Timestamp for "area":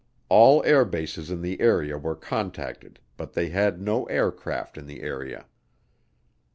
1.61-1.95, 5.03-5.45